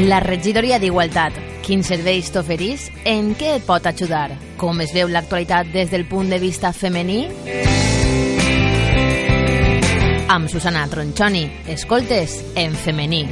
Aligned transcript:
La 0.00 0.18
regidoria 0.20 0.78
d'Igualtat. 0.80 1.34
Quins 1.60 1.90
serveis 1.92 2.30
t'oferís? 2.32 2.86
En 3.04 3.34
què 3.36 3.50
et 3.58 3.66
pot 3.66 3.84
ajudar? 3.84 4.30
Com 4.56 4.80
es 4.80 4.94
veu 4.96 5.10
l'actualitat 5.12 5.68
des 5.74 5.92
del 5.92 6.06
punt 6.08 6.32
de 6.32 6.38
vista 6.40 6.72
femení? 6.72 7.26
Amb 10.30 10.48
Susana 10.48 10.86
Tronchoni. 10.88 11.44
Escoltes 11.76 12.40
en 12.56 12.72
femení. 12.72 13.26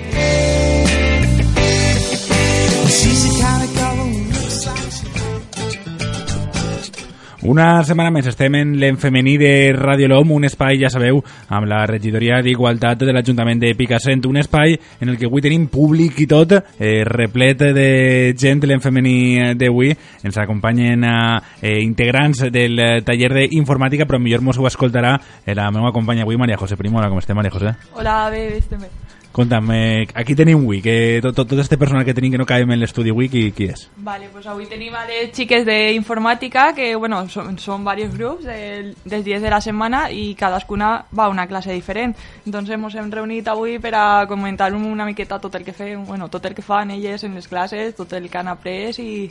Una 7.49 7.79
setmana 7.81 8.11
més 8.13 8.27
estem 8.29 8.53
en 8.59 8.75
l'enfemení 8.77 9.39
de 9.41 9.51
Radio 9.73 10.11
L'Hom, 10.11 10.35
un 10.37 10.45
espai, 10.45 10.77
ja 10.83 10.91
sabeu, 10.93 11.23
amb 11.49 11.65
la 11.71 11.79
regidoria 11.89 12.43
d'Igualtat 12.45 13.07
de 13.07 13.15
l'Ajuntament 13.17 13.63
de 13.63 13.71
Picassent, 13.79 14.27
un 14.29 14.37
espai 14.37 14.77
en 15.01 15.09
el 15.09 15.17
que 15.17 15.31
avui 15.31 15.41
tenim 15.41 15.65
públic 15.73 16.21
i 16.21 16.29
tot, 16.29 16.53
eh, 16.53 17.01
replet 17.09 17.65
de 17.73 17.89
gent 18.37 18.61
l'enfemení 18.69 19.57
d'avui. 19.57 19.95
Ens 20.29 20.37
acompanyen 20.45 21.09
eh, 21.09 21.79
integrants 21.81 22.51
del 22.53 22.85
taller 23.09 23.33
d'informàtica, 23.39 24.05
però 24.05 24.21
millor 24.21 24.45
mos 24.45 24.61
ho 24.61 24.69
escoltarà 24.69 25.17
eh, 25.47 25.55
la 25.57 25.73
meva 25.73 25.97
companya 25.97 26.29
avui, 26.29 26.37
Maria 26.37 26.61
José 26.61 26.77
Primo. 26.77 27.01
Hola, 27.01 27.09
com 27.09 27.25
estem, 27.25 27.39
Maria 27.39 27.57
José? 27.57 27.79
Hola, 27.97 28.27
bé, 28.29 28.51
estem 28.59 28.85
bé. 28.85 29.08
Conta'm, 29.33 29.69
aquí 30.15 30.35
tenim 30.35 30.59
avui, 30.59 30.81
que 30.83 31.21
tot, 31.23 31.37
tot, 31.37 31.53
este 31.61 31.77
personal 31.79 32.05
que 32.05 32.15
tenim 32.15 32.33
que 32.33 32.39
no 32.41 32.47
caem 32.49 32.71
en 32.73 32.81
l'estudi 32.81 33.13
avui, 33.13 33.29
qui, 33.29 33.53
qui 33.53 33.69
és? 33.71 33.85
Vale, 34.03 34.31
pues 34.33 34.47
avui 34.49 34.67
tenim 34.67 34.97
a 34.97 35.05
les 35.07 35.31
xiques 35.37 35.67
d'informàtica, 35.69 36.73
que 36.75 36.89
bueno, 36.97 37.21
són, 37.31 37.59
són 37.61 37.85
diversos 37.85 38.17
grups 38.17 38.49
del, 38.49 38.95
dels 39.05 39.27
dies 39.27 39.45
de 39.45 39.53
la 39.53 39.61
setmana 39.61 40.09
i 40.11 40.33
cadascuna 40.35 41.05
va 41.13 41.29
a 41.29 41.35
una 41.35 41.47
classe 41.47 41.77
diferent. 41.77 42.17
Doncs 42.47 42.73
ens 42.75 42.97
hem 42.97 43.13
reunit 43.13 43.47
avui 43.53 43.79
per 43.79 43.95
a 43.95 44.27
comentar 44.27 44.73
una 44.75 45.07
miqueta 45.07 45.39
tot 45.39 45.55
el 45.55 45.65
que 45.65 45.77
fem, 45.77 46.05
bueno, 46.09 46.29
tot 46.29 46.47
el 46.47 46.57
que 46.57 46.65
fan 46.65 46.91
elles 46.91 47.23
en 47.25 47.37
les 47.37 47.47
classes, 47.47 47.95
tot 47.95 48.13
el 48.15 48.31
que 48.31 48.39
han 48.39 48.49
après 48.49 48.99
i, 48.99 49.31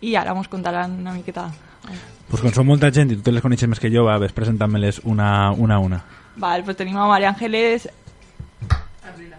i 0.00 0.16
ara 0.16 0.34
ens 0.36 0.48
contaran 0.48 0.98
una 1.00 1.14
miqueta. 1.14 1.48
Pues 2.28 2.42
com 2.42 2.52
són 2.52 2.68
molta 2.68 2.90
gent 2.92 3.10
i 3.10 3.16
tu 3.16 3.24
te 3.24 3.32
les 3.32 3.42
coneixes 3.42 3.70
més 3.70 3.80
que 3.80 3.90
jo, 3.90 4.04
va, 4.06 4.18
ves 4.20 4.34
presentant-me-les 4.36 5.00
una, 5.04 5.50
una 5.52 5.78
a 5.78 5.86
una. 5.86 6.04
Vale, 6.36 6.62
pues 6.64 6.76
tenim 6.76 6.98
a 6.98 7.08
María 7.08 7.30
Ángeles 7.32 7.88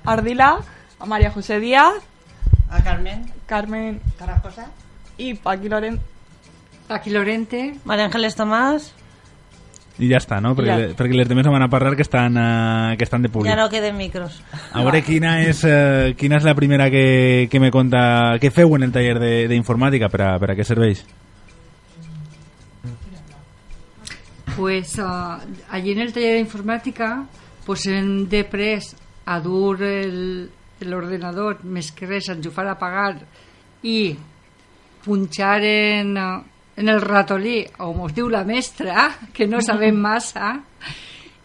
Ardila, 0.05 0.59
a 0.99 1.05
María 1.05 1.31
José 1.31 1.59
Díaz, 1.59 1.93
A 2.69 2.81
Carmen 2.83 3.25
Carmen 3.45 4.01
Carracosa. 4.17 4.67
y 5.17 5.33
Paqui 5.35 5.67
Loren. 5.69 5.99
Aquí 6.89 7.09
Lorente. 7.09 7.75
María 7.85 8.05
Ángeles 8.05 8.35
Tomás. 8.35 8.93
I 9.99 10.07
ja 10.09 10.17
està, 10.17 10.39
no? 10.41 10.55
Perquè, 10.55 10.89
Ja. 10.89 10.95
perquè 10.97 11.13
les 11.13 11.27
demés 11.29 11.45
van 11.45 11.61
a 11.61 11.67
parlar 11.69 11.95
que 11.95 12.01
estan, 12.01 12.35
uh, 12.35 12.97
que 12.97 13.03
estan 13.03 13.21
de 13.21 13.29
públic. 13.29 13.51
Ya 13.51 13.55
no 13.61 13.69
queden 13.69 13.97
micros. 13.97 14.41
A 14.73 14.81
veure 14.81 15.03
quina 15.03 15.41
és, 15.43 15.63
uh, 15.63 16.15
quina 16.17 16.37
és 16.37 16.43
la 16.43 16.55
primera 16.55 16.89
que, 16.89 17.47
que 17.51 17.59
me 17.59 17.69
conta... 17.71 18.37
Què 18.41 18.49
feu 18.51 18.73
en 18.75 18.83
el 18.83 18.91
taller 18.91 19.19
de- 19.19 19.47
d'informàtica? 19.47 20.09
Per, 20.09 20.21
a, 20.21 20.39
per 20.39 20.51
a 20.51 20.55
què 20.55 20.63
serveix? 20.65 21.05
Pues 24.55 24.97
ah, 24.99 25.39
allí 25.69 25.91
en 25.91 25.99
el 25.99 26.13
taller 26.13 26.33
de 26.33 26.39
informática 26.39 27.25
pues 27.65 27.85
hem 27.85 28.27
de 28.27 28.43
pres 28.43 28.95
a 29.25 29.39
dur 29.39 29.81
el, 29.85 30.49
el 30.81 30.93
ordenador 30.93 31.61
més 31.63 31.91
que 31.95 32.09
res, 32.09 32.29
enxufar 32.33 32.65
a 32.67 32.75
apagar 32.75 33.15
i 33.83 34.15
punxar 35.05 35.61
en, 35.65 36.17
en 36.77 36.89
el 36.89 37.01
ratolí, 37.01 37.61
o 37.81 37.91
mos 37.97 38.13
diu 38.13 38.29
la 38.29 38.43
mestra, 38.45 39.09
que 39.35 39.47
no 39.47 39.61
sabem 39.61 39.97
massa, 40.07 40.53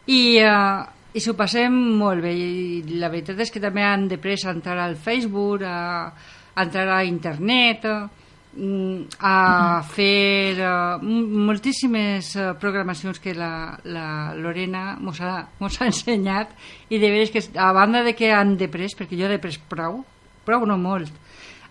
i, 0.06 0.38
uh, 0.42 0.84
i 1.16 1.22
s'ho 1.22 1.34
passem 1.38 1.74
molt 1.98 2.22
bé. 2.24 2.34
I 2.36 2.98
la 3.00 3.10
veritat 3.12 3.40
és 3.42 3.52
que 3.52 3.62
també 3.62 3.84
han 3.84 4.06
de 4.08 4.20
pres 4.22 4.46
a 4.46 4.54
entrar 4.54 4.78
al 4.84 4.96
Facebook, 4.96 5.64
a, 5.64 6.12
a 6.54 6.64
entrar 6.64 6.90
a 6.94 7.04
internet, 7.04 7.86
mm, 7.88 8.25
a 8.56 9.82
fer 9.92 10.56
uh, 10.58 11.02
moltíssimes 11.02 12.32
uh, 12.36 12.54
programacions 12.60 13.20
que 13.20 13.34
la, 13.36 13.78
la 13.84 14.34
Lorena 14.34 14.96
mos 15.00 15.20
ha, 15.20 15.46
mos 15.60 15.76
ha 15.80 15.88
ensenyat 15.92 16.54
i 16.88 17.00
de 17.02 17.10
veres 17.12 17.32
que 17.34 17.42
a 17.54 17.72
banda 17.76 18.02
de 18.06 18.14
que 18.16 18.32
han 18.32 18.56
de 18.56 18.68
pres, 18.72 18.96
perquè 18.96 19.18
jo 19.18 19.28
he 19.28 19.34
de 19.34 19.42
pres 19.42 19.58
prou, 19.68 20.02
prou 20.48 20.64
no 20.68 20.78
molt, 20.80 21.12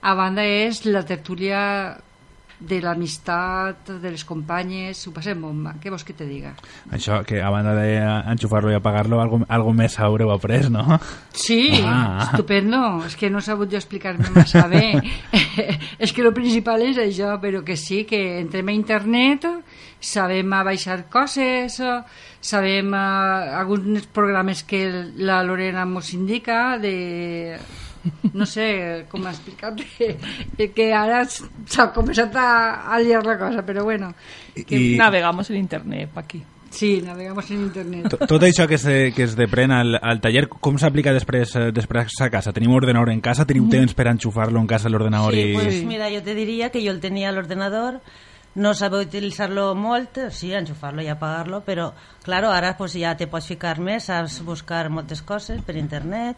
a 0.06 0.14
banda 0.14 0.46
és 0.46 0.84
la 0.86 1.06
tertúlia 1.08 1.62
de 2.60 2.80
l'amistat, 2.82 3.90
de 4.02 4.12
les 4.12 4.24
companyes, 4.26 5.02
ho 5.08 5.12
passem 5.14 5.40
bomba, 5.42 5.74
què 5.82 5.90
vols 5.92 6.06
que 6.08 6.14
te 6.16 6.26
diga? 6.26 6.54
Això, 6.96 7.22
que 7.28 7.42
a 7.44 7.50
banda 7.52 7.74
d'enxufar-lo 7.76 8.72
i 8.72 8.78
apagar-lo, 8.78 9.20
algo, 9.22 9.42
algo 9.48 9.74
més 9.76 9.98
haureu 10.00 10.32
après, 10.32 10.70
no? 10.72 11.00
Sí, 11.34 11.70
Ah. 11.84 12.30
estupendo. 12.32 13.04
És 13.06 13.16
que 13.16 13.30
no 13.30 13.40
he 13.40 13.42
sabut 13.46 13.70
jo 13.72 13.78
explicar-me 13.78 14.30
massa 14.34 14.68
bé. 14.68 15.02
és 16.00 16.14
que 16.14 16.22
el 16.22 16.34
principal 16.34 16.82
és 16.88 16.98
això, 16.98 17.36
però 17.42 17.64
que 17.64 17.76
sí, 17.78 18.04
que 18.06 18.40
entrem 18.40 18.70
a 18.70 18.76
internet, 18.78 19.46
sabem 20.00 20.52
a 20.54 20.64
baixar 20.64 21.06
coses, 21.10 21.80
sabem 22.42 22.92
uh, 22.94 23.58
alguns 23.60 24.06
programes 24.14 24.64
que 24.64 24.86
la 25.18 25.42
Lorena 25.44 25.86
mos 25.86 26.14
indica 26.14 26.78
de 26.78 27.58
no 28.34 28.46
sé 28.46 29.06
com 29.10 29.26
explicar-te 29.28 30.72
que 30.76 30.92
ara 30.94 31.24
s'ha 31.28 31.92
començat 31.94 32.36
a, 32.36 32.50
a 32.94 33.00
liar 33.00 33.24
la 33.26 33.38
cosa, 33.38 33.64
però 33.66 33.84
bueno 33.84 34.14
Que 34.56 34.78
I 34.78 34.98
navegamos 34.98 35.50
en 35.50 35.58
internet, 35.58 36.10
Paqui. 36.14 36.42
sí, 36.70 37.02
navegamos 37.02 37.50
en 37.52 37.62
internet 37.64 38.10
to- 38.10 38.28
tot 38.28 38.44
això 38.44 38.68
que, 38.68 38.78
se, 38.78 39.12
que 39.16 39.24
es 39.24 39.36
depren 39.36 39.72
al, 39.72 39.96
al 40.02 40.20
taller, 40.22 40.48
com 40.50 40.78
s'aplica 40.78 41.14
després, 41.14 41.56
eh, 41.56 41.72
després 41.72 42.12
a 42.22 42.30
casa? 42.30 42.52
Tenim 42.54 42.72
ordenador 42.76 43.10
en 43.12 43.22
casa? 43.22 43.46
Teniu 43.46 43.68
temps 43.70 43.94
per 43.96 44.08
enxufar-lo 44.12 44.60
en 44.60 44.68
casa 44.68 44.90
l'ordenador 44.90 45.34
Sí, 45.34 45.52
i... 45.52 45.54
pues 45.54 45.84
mira, 45.86 46.10
yo 46.10 46.22
te 46.24 46.36
diría 46.36 46.70
que 46.72 46.84
yo 46.84 46.92
el 46.92 47.00
tenía 47.00 47.30
el 47.30 47.38
ordenador, 47.38 48.02
no 48.56 48.74
sabía 48.74 49.00
utilizarlo 49.04 49.74
molt, 49.76 50.18
sí, 50.32 50.54
enchufarlo 50.54 51.02
y 51.02 51.08
apagarlo, 51.08 51.64
pero 51.66 51.94
claro, 52.24 52.52
ara 52.52 52.78
pues 52.78 52.94
ja 52.96 53.18
te 53.18 53.28
pots 53.28 53.48
ficar 53.52 53.80
més, 53.84 54.06
saps 54.08 54.40
buscar 54.48 54.90
moltes 54.90 55.22
coses 55.22 55.60
per 55.68 55.76
internet, 55.76 56.38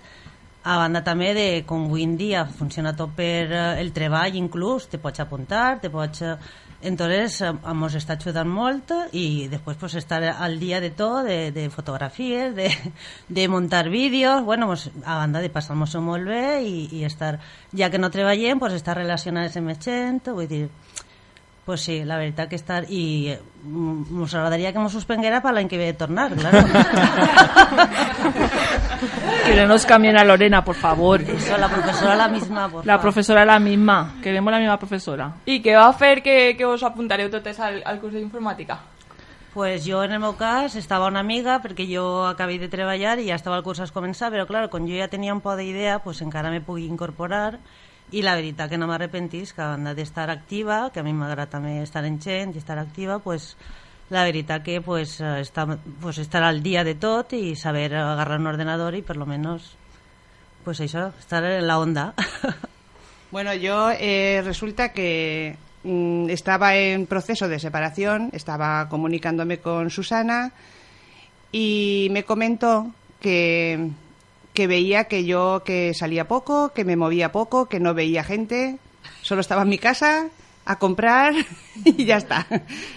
a 0.68 0.78
banda 0.82 1.00
també 1.06 1.32
de 1.38 1.48
com 1.68 1.86
avui 1.88 2.04
en 2.04 2.18
funciona 2.58 2.96
tot 2.96 3.14
per 3.16 3.48
eh, 3.48 3.82
el 3.82 3.94
treball 3.96 4.36
inclús, 4.36 4.90
te 4.92 4.98
pots 5.00 5.24
apuntar, 5.24 5.80
te 5.82 5.90
pots... 5.90 6.22
eh, 6.22 6.38
Entonces, 6.80 7.42
eh, 7.42 7.50
ens 7.50 7.96
està 7.98 8.14
ajudant 8.20 8.50
molt 8.54 8.92
i 9.18 9.48
després 9.50 9.78
pues, 9.82 9.96
estar 9.98 10.22
al 10.30 10.60
dia 10.62 10.80
de 10.80 10.92
tot, 10.92 11.26
de, 11.26 11.52
de 11.52 11.70
fotografies, 11.74 12.54
de, 12.56 12.70
de 13.40 13.48
muntar 13.48 13.90
vídeos, 13.90 14.44
bueno, 14.44 14.68
pues, 14.68 14.92
a 15.04 15.18
banda 15.24 15.42
de 15.42 15.50
passar-nos-ho 15.50 16.02
molt 16.02 16.28
bé 16.30 16.62
i 16.62 17.04
estar, 17.08 17.40
ja 17.74 17.90
que 17.90 17.98
no 17.98 18.12
treballem, 18.14 18.60
pues, 18.60 18.78
estar 18.78 18.96
relacionats 18.98 19.58
amb 19.58 19.74
gent, 19.82 20.30
vull 20.30 20.48
dir, 20.48 20.68
pues 21.66 21.82
sí, 21.82 22.06
la 22.06 22.16
veritat 22.16 22.48
que 22.48 22.56
estar... 22.56 22.86
I 22.88 23.34
eh, 23.34 23.42
mm, 23.66 24.22
ens 24.22 24.36
agradaria 24.38 24.72
que 24.72 24.80
ens 24.80 24.94
suspenguera 24.96 25.42
per 25.44 25.52
l'any 25.52 25.68
que 25.68 25.82
ve 25.82 25.90
de 25.92 25.98
tornar, 26.00 26.32
claro. 26.32 26.62
Que 29.48 29.56
no 29.56 29.66
nos 29.68 29.86
cambien 29.86 30.18
a 30.18 30.24
Lorena, 30.26 30.64
por 30.64 30.76
favor. 30.76 31.22
Eso, 31.22 31.58
la 31.58 31.70
professora 31.70 32.16
la 32.16 32.28
misma, 32.28 32.70
por 32.70 32.86
La 32.86 32.94
favor. 32.94 33.02
profesora 33.02 33.46
la 33.46 33.60
misma, 33.60 34.16
queremos 34.22 34.52
la 34.52 34.60
misma 34.60 34.78
profesora. 34.78 35.32
I 35.46 35.62
què 35.64 35.76
va 35.78 35.88
fer 35.96 36.22
que, 36.22 36.56
que 36.60 36.66
us 36.68 36.84
apuntareu 36.84 37.30
totes 37.32 37.60
al, 37.64 37.80
al 37.86 38.00
curs 38.02 38.14
d'informàtica? 38.18 38.78
Pues 39.54 39.86
jo, 39.88 40.04
en 40.04 40.12
el 40.12 40.20
meu 40.20 40.36
cas, 40.38 40.76
estava 40.76 41.08
una 41.08 41.22
amiga, 41.24 41.62
perquè 41.64 41.88
jo 41.90 42.26
acabé 42.28 42.60
de 42.60 42.68
treballar 42.70 43.18
i 43.24 43.30
ja 43.32 43.40
estava 43.40 43.58
el 43.58 43.64
curs 43.66 43.80
a 43.82 43.88
començar, 43.88 44.30
però 44.36 44.46
clar, 44.46 44.68
com 44.70 44.86
jo 44.86 45.00
ja 45.00 45.08
tenia 45.08 45.34
un 45.34 45.42
poc 45.42 45.56
d'idea, 45.58 46.00
pues 46.04 46.22
encara 46.22 46.52
me 46.52 46.62
pugui 46.62 46.86
incorporar 46.86 47.58
i 48.12 48.22
la 48.22 48.36
veritat 48.36 48.70
que 48.70 48.78
no 48.78 48.86
m'arrepentís 48.88 49.54
que 49.56 49.64
a 49.64 49.72
banda 49.74 49.96
d'estar 49.96 50.30
activa, 50.30 50.92
que 50.94 51.00
a 51.00 51.04
mi 51.08 51.14
m'agrada 51.16 51.50
també 51.58 51.80
estar 51.82 52.04
en 52.06 52.20
gent 52.22 52.54
i 52.54 52.60
estar 52.60 52.78
activa, 52.78 53.18
pues 53.20 53.56
la 54.10 54.24
veritat 54.24 54.64
que 54.64 54.82
pues, 54.82 55.20
eh, 55.20 55.42
estar, 55.42 55.78
pues, 56.02 56.18
estar 56.18 56.44
al 56.44 56.64
dia 56.64 56.84
de 56.84 56.96
tot 56.96 57.34
i 57.34 57.56
saber 57.56 57.96
agarrar 57.96 58.40
un 58.40 58.48
ordenador 58.48 58.96
i 58.96 59.02
per 59.02 59.18
lo 59.18 59.26
menos 59.26 59.76
pues 60.64 60.82
això, 60.84 61.14
estar 61.20 61.44
en 61.44 61.68
la 61.68 61.80
onda. 61.80 62.14
Bueno, 63.30 63.54
yo 63.54 63.92
eh, 63.92 64.42
resulta 64.46 64.94
que 64.94 65.58
mm, 65.84 66.30
estaba 66.30 66.78
en 66.78 67.08
proceso 67.08 67.50
de 67.50 67.60
separación, 67.60 68.30
estaba 68.32 68.88
comunicándome 68.88 69.60
con 69.60 69.90
Susana 69.90 70.54
y 71.52 72.08
me 72.12 72.24
comentó 72.24 72.94
que, 73.20 73.90
que 74.54 74.68
veía 74.68 75.06
que 75.06 75.26
yo 75.26 75.64
que 75.66 75.94
salía 75.94 76.26
poco, 76.30 76.72
que 76.74 76.86
me 76.86 76.96
movía 76.96 77.34
poco, 77.34 77.68
que 77.68 77.82
no 77.82 77.94
veía 77.94 78.24
gente, 78.24 78.78
solo 79.22 79.42
estaba 79.42 79.64
en 79.64 79.70
mi 79.70 79.78
casa 79.78 80.30
a 80.64 80.80
comprar 80.80 81.34
y 81.84 82.06
ya 82.06 82.16
está. 82.16 82.48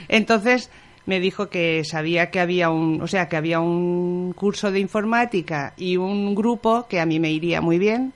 Entonces 0.06 0.70
me 1.10 1.18
dijo 1.18 1.50
que 1.50 1.82
sabía 1.84 2.30
que 2.30 2.38
había 2.38 2.70
un, 2.70 3.02
o 3.02 3.08
sea, 3.08 3.28
que 3.28 3.36
había 3.36 3.58
un 3.58 4.32
curso 4.32 4.70
de 4.70 4.78
informática 4.78 5.74
y 5.76 5.96
un 5.96 6.36
grupo 6.36 6.86
que 6.88 7.00
a 7.00 7.04
mí 7.04 7.18
me 7.18 7.32
iría 7.32 7.60
muy 7.60 7.80
bien. 7.80 8.12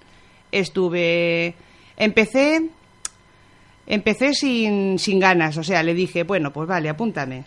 Estuve 0.53 1.57
Empecé, 1.97 2.71
empecé 3.87 4.35
sin, 4.35 4.99
sin 5.01 5.19
ganas, 5.19 5.57
o 5.57 5.65
sea, 5.65 5.83
le 5.83 5.93
dije, 5.93 6.23
bueno, 6.23 6.53
pues 6.53 6.69
vale, 6.69 6.89
apúntame. 6.89 7.45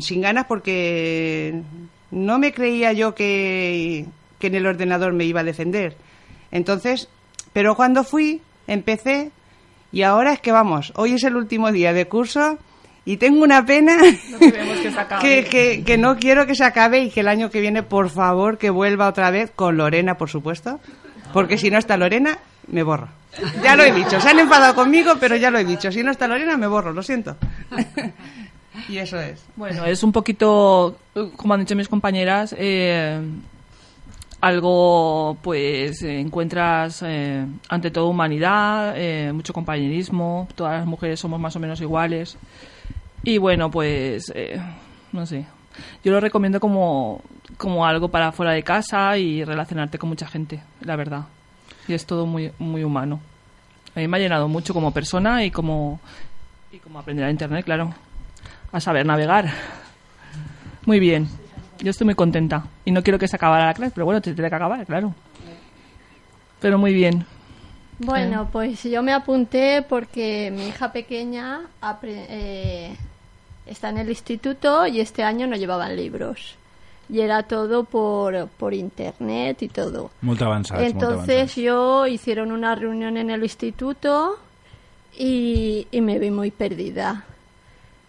Sin 0.00 0.20
ganas 0.20 0.46
porque 0.46 1.62
no 2.10 2.40
me 2.40 2.52
creía 2.52 2.92
yo 2.92 3.14
que, 3.14 4.06
que 4.40 4.46
en 4.48 4.56
el 4.56 4.66
ordenador 4.66 5.12
me 5.12 5.24
iba 5.24 5.40
a 5.40 5.44
defender. 5.44 5.96
Entonces, 6.50 7.08
pero 7.52 7.76
cuando 7.76 8.02
fui, 8.02 8.42
empecé 8.66 9.30
y 9.92 10.02
ahora 10.02 10.32
es 10.32 10.40
que 10.40 10.50
vamos, 10.50 10.92
hoy 10.96 11.12
es 11.12 11.22
el 11.22 11.36
último 11.36 11.70
día 11.70 11.92
de 11.92 12.08
curso 12.08 12.58
y 13.04 13.16
tengo 13.16 13.42
una 13.42 13.64
pena 13.64 13.96
que 14.00 14.12
que, 15.20 15.44
que- 15.44 15.82
que 15.84 15.98
no 15.98 16.16
quiero 16.16 16.46
que 16.46 16.54
se 16.54 16.64
acabe 16.64 17.00
y 17.00 17.10
que 17.10 17.20
el 17.20 17.28
año 17.28 17.50
que 17.50 17.60
viene, 17.60 17.82
por 17.82 18.10
favor, 18.10 18.58
que 18.58 18.70
vuelva 18.70 19.08
otra 19.08 19.30
vez 19.30 19.50
con 19.54 19.76
Lorena, 19.76 20.16
por 20.18 20.28
supuesto, 20.30 20.80
porque 21.32 21.58
si 21.58 21.70
no 21.70 21.78
está 21.78 21.96
Lorena, 21.96 22.38
me 22.68 22.82
borro. 22.82 23.08
Ya 23.62 23.76
lo 23.76 23.84
he 23.84 23.92
dicho, 23.92 24.20
se 24.20 24.28
han 24.28 24.38
enfadado 24.40 24.74
conmigo, 24.74 25.12
pero 25.20 25.36
ya 25.36 25.50
lo 25.50 25.58
he 25.58 25.64
dicho, 25.64 25.90
si 25.92 26.02
no 26.02 26.10
está 26.10 26.26
Lorena, 26.28 26.56
me 26.56 26.66
borro, 26.66 26.92
lo 26.92 27.02
siento. 27.02 27.36
y 28.88 28.98
eso 28.98 29.18
es. 29.20 29.44
Bueno, 29.56 29.84
es 29.86 30.02
un 30.02 30.10
poquito, 30.12 30.96
como 31.36 31.54
han 31.54 31.60
dicho 31.60 31.76
mis 31.76 31.88
compañeras, 31.88 32.54
eh, 32.58 33.20
algo, 34.40 35.36
pues, 35.42 36.02
encuentras 36.02 37.02
eh, 37.06 37.44
ante 37.68 37.90
todo 37.90 38.08
humanidad, 38.08 38.94
eh, 38.96 39.32
mucho 39.32 39.52
compañerismo, 39.52 40.48
todas 40.54 40.78
las 40.78 40.86
mujeres 40.86 41.20
somos 41.20 41.38
más 41.38 41.54
o 41.56 41.60
menos 41.60 41.80
iguales. 41.80 42.36
Y 43.22 43.38
bueno, 43.38 43.70
pues, 43.70 44.32
eh, 44.34 44.60
no 45.12 45.26
sé, 45.26 45.46
yo 46.02 46.12
lo 46.12 46.20
recomiendo 46.20 46.60
como, 46.60 47.22
como 47.56 47.84
algo 47.86 48.08
para 48.08 48.32
fuera 48.32 48.52
de 48.52 48.62
casa 48.62 49.16
y 49.18 49.44
relacionarte 49.44 49.98
con 49.98 50.08
mucha 50.08 50.26
gente, 50.26 50.62
la 50.80 50.96
verdad. 50.96 51.26
Y 51.86 51.94
es 51.94 52.06
todo 52.06 52.26
muy, 52.26 52.52
muy 52.58 52.84
humano. 52.84 53.20
A 53.94 54.00
mí 54.00 54.08
me 54.08 54.16
ha 54.16 54.20
llenado 54.20 54.48
mucho 54.48 54.72
como 54.72 54.92
persona 54.92 55.44
y 55.44 55.50
como, 55.50 56.00
y 56.72 56.78
como 56.78 56.98
aprender 56.98 57.26
a 57.26 57.30
Internet, 57.30 57.64
claro. 57.64 57.94
A 58.72 58.80
saber 58.80 59.04
navegar. 59.04 59.50
Muy 60.86 61.00
bien. 61.00 61.28
Yo 61.80 61.90
estoy 61.90 62.04
muy 62.04 62.14
contenta. 62.14 62.64
Y 62.84 62.92
no 62.92 63.02
quiero 63.02 63.18
que 63.18 63.26
se 63.26 63.36
acabara 63.36 63.66
la 63.66 63.74
clase, 63.74 63.92
pero 63.94 64.04
bueno, 64.04 64.20
te 64.20 64.32
tiene 64.32 64.48
que 64.48 64.56
acabar, 64.56 64.86
claro. 64.86 65.14
Pero 66.60 66.78
muy 66.78 66.92
bien. 66.92 67.26
Bueno, 67.98 68.48
pues 68.50 68.82
yo 68.84 69.02
me 69.02 69.12
apunté 69.12 69.84
porque 69.86 70.50
mi 70.54 70.68
hija 70.68 70.92
pequeña 70.92 71.62
eh, 72.02 72.96
está 73.66 73.90
en 73.90 73.98
el 73.98 74.08
instituto 74.08 74.86
y 74.86 75.00
este 75.00 75.22
año 75.22 75.46
no 75.46 75.56
llevaban 75.56 75.96
libros. 75.96 76.56
Y 77.08 77.20
era 77.20 77.42
todo 77.42 77.84
por, 77.84 78.48
por 78.48 78.72
internet 78.72 79.62
y 79.62 79.68
todo. 79.68 80.10
Avançats, 80.22 80.70
molt 80.70 80.92
Entonces 80.92 81.56
yo 81.56 82.06
hicieron 82.06 82.52
una 82.52 82.74
reunión 82.76 83.16
en 83.16 83.30
el 83.30 83.42
instituto 83.42 84.38
y, 85.18 85.88
y 85.90 86.00
me 86.00 86.18
vi 86.20 86.30
muy 86.30 86.52
perdida. 86.52 87.24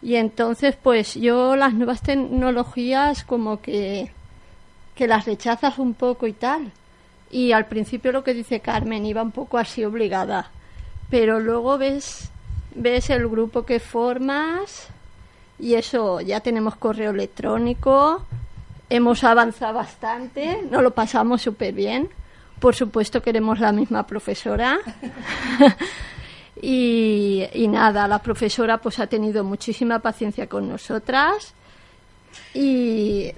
Y 0.03 0.15
entonces 0.15 0.75
pues 0.81 1.15
yo 1.15 1.55
las 1.55 1.73
nuevas 1.73 2.01
tecnologías 2.01 3.23
como 3.23 3.61
que, 3.61 4.11
que 4.95 5.07
las 5.07 5.25
rechazas 5.25 5.79
un 5.79 5.95
poco 5.95 6.27
y 6.27 6.33
tal. 6.33 6.71
Y 7.31 7.53
al 7.53 7.65
principio 7.65 8.11
lo 8.11 8.23
que 8.23 8.33
dice 8.35 8.59
Carmen 8.59 9.05
iba 9.05 9.23
un 9.23 9.31
poco 9.31 9.57
así 9.57 9.83
obligada. 9.83 10.51
Pero 11.09 11.39
luego 11.39 11.77
ves, 11.77 12.29
ves 12.75 13.09
el 13.09 13.27
grupo 13.27 13.65
que 13.65 13.79
formas 13.79 14.89
y 15.61 15.75
eso, 15.75 16.21
ya 16.21 16.39
tenemos 16.39 16.75
correo 16.75 17.11
electrónico, 17.11 18.25
hemos 18.89 19.23
avanzado 19.23 19.75
bastante, 19.75 20.63
nos 20.69 20.81
lo 20.81 20.91
pasamos 20.91 21.43
súper 21.43 21.73
bien. 21.73 22.09
Por 22.59 22.75
supuesto 22.75 23.21
queremos 23.21 23.59
la 23.59 23.71
misma 23.71 24.05
profesora. 24.07 24.79
y, 26.61 27.45
y 27.53 27.67
nada, 27.67 28.07
la 28.07 28.19
profesora 28.19 28.79
pues 28.79 28.99
ha 28.99 29.07
tenido 29.07 29.43
muchísima 29.43 29.99
paciencia 29.99 30.47
con 30.47 30.67
nosotras 30.67 31.53
y, 32.53 33.31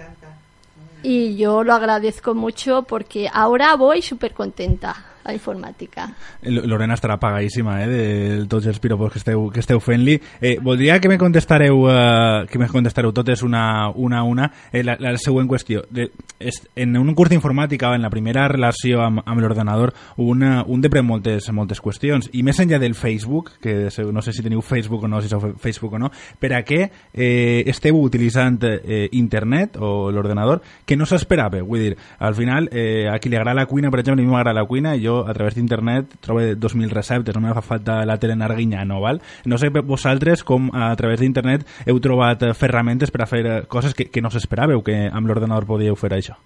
y 1.03 1.35
yo 1.35 1.63
lo 1.63 1.73
agradezco 1.73 2.33
mucho 2.33 2.83
porque 2.83 3.29
ahora 3.31 3.75
voy 3.75 4.01
súper 4.01 4.33
contenta 4.33 5.12
a 5.23 5.33
informática. 5.33 6.09
L- 6.41 6.65
Lorena 6.67 6.93
estarà 6.95 7.17
pagadíssima 7.19 7.77
eh, 7.83 7.87
de 7.87 8.45
tots 8.51 8.67
els 8.67 8.79
piropos 8.79 9.11
que 9.13 9.19
esteu, 9.21 9.49
que 9.49 9.61
esteu 9.63 9.79
fent-li. 9.79 10.19
Eh, 10.41 10.57
voldria 10.61 10.99
que 10.99 11.09
me 11.09 11.17
contestareu, 11.17 11.85
eh, 11.89 12.45
que 12.49 12.59
me 12.59 12.67
contestareu 12.67 13.13
totes 13.13 13.43
una, 13.43 13.89
una 13.89 14.19
a 14.19 14.23
una 14.23 14.51
eh, 14.71 14.83
la, 14.83 14.97
la 14.99 15.15
següent 15.17 15.47
qüestió. 15.47 15.85
De, 15.89 16.09
és, 16.39 16.59
en 16.75 16.97
un 16.97 17.13
curs 17.15 17.31
d'informàtica, 17.31 17.93
en 17.95 18.03
la 18.03 18.11
primera 18.11 18.47
relació 18.51 19.01
amb, 19.05 19.23
amb 19.25 19.41
l'ordenador, 19.41 19.93
un, 20.17 20.43
un 20.43 20.81
depren 20.83 21.05
moltes, 21.07 21.49
moltes 21.51 21.79
qüestions. 21.81 22.29
I 22.33 22.43
més 22.43 22.59
enllà 22.59 22.79
del 22.81 22.95
Facebook, 22.95 23.53
que 23.63 23.89
no 24.11 24.21
sé 24.21 24.33
si 24.33 24.43
teniu 24.43 24.61
Facebook 24.61 25.03
o 25.03 25.07
no, 25.07 25.21
si 25.21 25.31
sou 25.31 25.53
Facebook 25.61 25.93
o 25.95 25.99
no, 26.01 26.11
per 26.39 26.53
a 26.57 26.63
què 26.67 26.81
eh, 27.13 27.63
esteu 27.69 27.99
utilitzant 28.01 28.59
eh, 28.67 29.07
internet 29.13 29.77
o 29.79 30.11
l'ordenador 30.11 30.61
que 30.85 30.97
no 30.99 31.07
s'esperava? 31.07 31.61
Vull 31.63 31.87
dir, 31.87 31.97
al 32.19 32.35
final, 32.35 32.67
eh, 32.71 33.07
a 33.07 33.17
qui 33.19 33.29
li 33.31 33.37
agrada 33.39 33.61
la 33.61 33.67
cuina, 33.69 33.91
per 33.91 34.01
exemple, 34.01 34.21
a 34.21 34.25
mi 34.25 34.31
m'agrada 34.31 34.59
la 34.59 34.67
cuina, 34.67 34.95
i 34.95 35.07
a 35.21 35.33
través 35.33 35.55
d'internet 35.55 36.17
trobo 36.23 36.41
2.000 36.41 36.89
receptes, 36.89 37.35
no 37.35 37.41
me 37.41 37.53
fa 37.53 37.61
falta 37.61 38.01
la 38.05 38.17
tele 38.17 38.33
en 38.33 38.41
Arguiñano, 38.41 38.99
val? 39.01 39.21
No 39.45 39.57
sé 39.61 39.69
vosaltres 39.69 40.43
com 40.43 40.69
a 40.73 40.89
través 40.99 41.21
d'internet 41.21 41.67
heu 41.85 41.99
trobat 42.03 42.43
eh, 42.43 42.53
ferramentes 42.57 43.13
per 43.13 43.23
a 43.23 43.29
fer 43.29 43.43
eh, 43.45 43.61
coses 43.67 43.93
que, 43.93 44.09
que 44.09 44.21
no 44.21 44.31
s'esperàveu 44.33 44.83
que 44.83 44.97
amb 45.07 45.29
l'ordenador 45.29 45.69
podíeu 45.69 45.95
fer 45.99 46.13
això. 46.17 46.37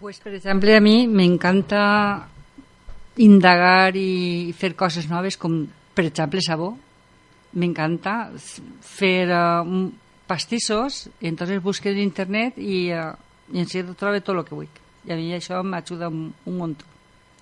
Pues, 0.00 0.20
por 0.20 0.34
ejemplo, 0.34 0.74
a 0.74 0.80
mí 0.80 1.06
me 1.06 1.24
encanta 1.24 2.28
indagar 3.16 3.96
y 3.96 4.50
hacer 4.50 4.74
cosas 4.74 5.08
nuevas, 5.08 5.36
como, 5.36 5.66
por 5.94 6.04
ejemplo, 6.04 6.40
sabor. 6.42 6.74
Me 7.52 7.66
encanta 7.66 8.32
hacer 8.34 9.30
uh, 9.30 9.90
pastissos, 10.26 11.08
entonces 11.20 11.62
busqué 11.62 11.92
en 11.92 11.98
internet 11.98 12.58
y, 12.58 12.92
uh, 12.92 13.14
y 13.52 13.60
enseguida 13.60 13.94
trobo 13.94 14.20
todo 14.20 14.36
lo 14.36 14.44
que 14.44 14.54
vull. 14.54 14.68
I 15.04 15.12
a 15.12 15.16
mi 15.20 15.32
això 15.36 15.60
m'ajuda 15.60 16.08
un, 16.08 16.30
un 16.48 16.54
munt. 16.56 16.80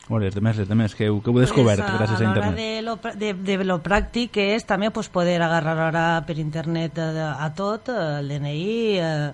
Bueno, 0.09 0.25
les 0.27 0.35
demés, 0.35 0.57
les 0.59 0.69
demés, 0.69 0.95
que 0.99 1.07
heu, 1.07 1.21
que 1.23 1.31
heu 1.31 1.39
descobert 1.41 1.85
Pues, 1.87 1.95
gràcies 2.01 2.21
a 2.21 2.25
a 2.25 2.29
internet. 2.29 2.57
de 2.59 2.83
lo, 2.83 2.97
de, 3.15 3.35
de 3.35 3.65
lo 3.65 3.79
pràctic 3.83 4.31
que 4.35 4.49
és 4.57 4.65
també 4.67 4.91
pues, 4.91 5.09
poder 5.09 5.41
agarrar 5.43 5.79
ara 5.79 6.05
per 6.27 6.39
internet 6.43 6.99
a, 6.99 7.37
a 7.45 7.49
tot, 7.55 7.89
eh, 7.89 8.19
el 8.19 8.29
DNI, 8.29 8.99
eh, 8.99 9.33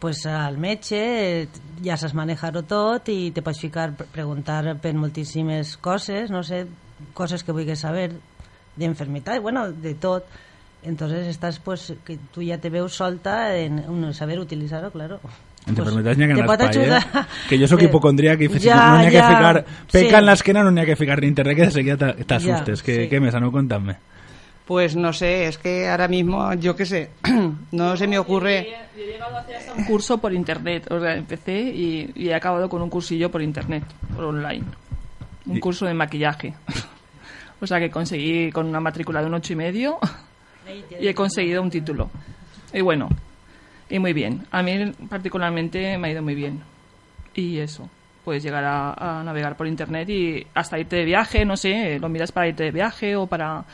pues, 0.00 0.24
al 0.26 0.56
metge, 0.58 1.02
eh, 1.42 1.48
ja 1.84 1.96
saps 2.00 2.14
manejar-ho 2.16 2.62
tot 2.64 3.08
i 3.12 3.30
te 3.30 3.42
pots 3.44 3.60
ficar, 3.60 3.92
pre- 3.96 4.08
preguntar 4.12 4.78
per 4.80 4.94
moltíssimes 4.96 5.76
coses, 5.76 6.30
no 6.32 6.42
sé, 6.42 6.64
coses 7.14 7.44
que 7.44 7.52
vulguis 7.52 7.80
saber 7.84 8.10
d'enfermitat, 8.76 9.40
bueno, 9.40 9.70
de 9.70 9.94
tot. 9.94 10.24
Entonces 10.82 11.26
estás 11.26 11.58
pues 11.58 11.92
que 12.04 12.16
tú 12.32 12.42
ya 12.42 12.58
te 12.58 12.70
veus 12.70 12.94
solta 12.94 13.56
en 13.56 13.80
un 13.90 14.14
saber 14.14 14.38
utilizarlo, 14.38 14.90
claro. 14.92 15.20
Entre 15.66 15.82
Pues, 15.84 15.96
ha 15.96 16.14
que 16.14 16.16
l'espai, 16.26 16.76
eh? 16.76 16.94
ajudar. 16.94 17.26
Que 17.48 17.58
jo 17.58 17.66
sóc 17.66 17.80
Eh, 17.80 17.84
hipocondríac 17.86 18.40
i 18.40 18.48
fins 18.48 18.62
ja, 18.64 18.76
no 18.92 18.98
n'hi 18.98 19.06
ha 19.06 19.10
que 19.10 19.22
ficar 19.22 19.64
peca 19.90 20.08
sí. 20.10 20.14
en 20.14 20.26
l'esquena, 20.26 20.62
no 20.62 20.70
n'hi 20.70 20.80
ha 20.80 20.86
que 20.86 20.96
ficar 20.96 21.24
internet, 21.24 21.56
que 21.56 21.62
de 21.66 21.70
seguida 21.72 21.96
t'a- 21.96 22.14
t'assustes. 22.14 22.82
Ja, 22.82 22.86
què, 22.86 22.94
sí. 23.02 23.08
què 23.10 23.20
més? 23.20 23.34
Aneu 23.34 23.50
contant-me. 23.50 23.96
Pues 24.66 24.96
no 24.96 25.12
sé, 25.12 25.46
es 25.46 25.58
que 25.58 25.88
ahora 25.88 26.08
mismo, 26.08 26.52
yo 26.54 26.74
qué 26.76 26.86
sé, 26.86 27.10
no 27.72 27.96
se 27.96 28.06
me 28.06 28.18
ocurre. 28.18 28.66
Yo 28.96 29.02
he 29.02 29.06
llegado 29.12 29.36
a 29.36 29.40
hacer 29.40 29.56
hasta 29.56 29.74
un 29.74 29.84
curso 29.84 30.18
por 30.18 30.32
internet. 30.32 30.90
O 30.90 31.00
sea, 31.00 31.14
empecé 31.14 31.58
y, 31.60 32.10
y 32.14 32.28
he 32.28 32.34
acabado 32.34 32.68
con 32.68 32.80
un 32.82 32.90
cursillo 32.90 33.30
por 33.30 33.42
internet, 33.42 33.84
por 34.14 34.24
online. 34.24 34.64
Un 35.46 35.56
Y- 35.56 35.60
curso 35.60 35.86
de 35.86 35.94
maquillaje. 35.94 36.54
o 37.60 37.66
sea 37.66 37.78
que 37.80 37.90
conseguí 37.90 38.50
con 38.52 38.66
una 38.66 38.80
matrícula 38.80 39.20
de 39.20 39.26
un 39.26 39.34
ocho 39.34 39.52
y 39.52 39.56
medio 39.56 39.98
y 41.00 41.06
he 41.08 41.14
conseguido 41.14 41.62
un 41.62 41.70
título. 41.70 42.10
Y 42.72 42.80
bueno, 42.82 43.08
y 43.88 43.98
muy 43.98 44.12
bien. 44.12 44.46
A 44.50 44.62
mí 44.62 44.92
particularmente 45.08 45.98
me 45.98 46.08
ha 46.08 46.10
ido 46.12 46.22
muy 46.22 46.34
bien. 46.34 46.62
Y 47.34 47.58
eso, 47.58 47.88
puedes 48.24 48.42
llegar 48.42 48.64
a, 48.64 49.22
navegar 49.24 49.56
por 49.56 49.66
internet 49.66 50.08
y 50.08 50.46
hasta 50.54 50.78
irte 50.78 50.96
de 50.96 51.04
viaje, 51.04 51.44
no 51.44 51.56
sé, 51.56 51.98
lo 51.98 52.08
miras 52.08 52.32
para 52.32 52.48
irte 52.48 52.64
de 52.64 52.70
viaje 52.70 53.16
o 53.16 53.26
para 53.26 53.64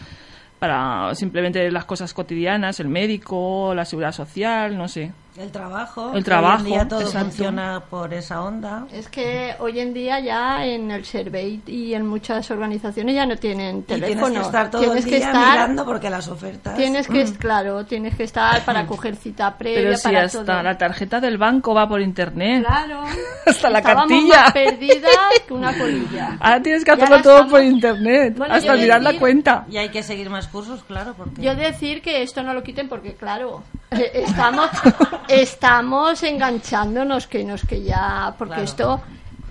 para 0.58 1.12
simplemente 1.16 1.72
las 1.72 1.86
cosas 1.86 2.14
cotidianas, 2.14 2.78
el 2.78 2.86
médico, 2.86 3.74
la 3.74 3.84
seguridad 3.84 4.12
social, 4.12 4.78
no 4.78 4.86
sé. 4.86 5.12
El 5.34 5.50
trabajo. 5.50 6.08
El 6.12 6.18
que 6.18 6.24
trabajo, 6.24 6.56
Hoy 6.56 6.60
en 6.60 6.74
día 6.74 6.88
todo 6.88 7.00
exacto. 7.00 7.28
funciona 7.30 7.80
por 7.88 8.12
esa 8.12 8.42
onda. 8.42 8.86
Es 8.92 9.08
que 9.08 9.54
hoy 9.60 9.80
en 9.80 9.94
día 9.94 10.20
ya 10.20 10.66
en 10.66 10.90
el 10.90 11.06
Survey 11.06 11.62
y 11.66 11.94
en 11.94 12.06
muchas 12.06 12.50
organizaciones 12.50 13.14
ya 13.14 13.24
no 13.24 13.36
tienen 13.36 13.78
Y 13.78 13.82
teléfono. 13.82 14.26
tienes 14.26 14.38
que 14.40 14.44
estar 14.46 14.70
todo 14.70 14.82
Tienes 14.82 15.04
el 15.04 15.10
que 15.10 15.16
día 15.16 15.28
estar- 15.32 15.50
mirando 15.52 15.84
porque 15.86 16.10
las 16.10 16.28
ofertas... 16.28 16.76
Tienes 16.76 17.08
que, 17.08 17.24
claro, 17.38 17.86
tienes 17.86 18.14
que 18.14 18.24
estar 18.24 18.62
para 18.64 18.86
coger 18.86 19.16
cita 19.16 19.56
previa, 19.56 19.82
Pero 19.82 19.96
si 19.96 20.02
para 20.02 20.22
hasta 20.24 20.44
todo. 20.44 20.62
la 20.62 20.76
tarjeta 20.76 21.18
del 21.18 21.38
banco 21.38 21.72
va 21.74 21.88
por 21.88 22.02
internet. 22.02 22.64
Claro. 22.66 23.02
Hasta 23.46 23.70
la 23.70 23.80
cartilla. 23.82 24.42
más 24.42 24.52
perdidas 24.52 25.10
que 25.48 25.54
una 25.54 25.76
colilla. 25.78 26.36
Ahora 26.40 26.60
tienes 26.62 26.84
que 26.84 26.90
Y 26.90 26.94
hacerlo 26.94 27.22
todo 27.22 27.32
estamos- 27.36 27.52
por 27.52 27.62
internet. 27.64 28.34
Bueno, 28.36 28.54
hasta 28.54 28.74
mirar 28.74 29.00
la 29.02 29.10
decir- 29.12 29.20
cuenta. 29.20 29.64
Y 29.70 29.78
hay 29.78 29.88
que 29.88 30.02
seguir 30.02 30.28
más 30.28 30.46
cursos, 30.48 30.84
claro, 30.84 31.14
porque... 31.16 31.40
Yo 31.40 31.54
decir 31.56 32.02
que 32.02 32.22
esto 32.22 32.42
no 32.42 32.52
lo 32.52 32.62
quiten 32.62 32.88
porque, 32.88 33.14
claro, 33.14 33.62
eh, 33.90 34.10
estamos, 34.14 34.68
estamos 35.28 36.22
enganchándonos 36.22 37.26
que 37.26 37.44
nos 37.44 37.62
que 37.62 37.82
ya, 37.82 38.34
porque 38.38 38.54
Claro. 38.54 38.64
esto, 38.64 39.00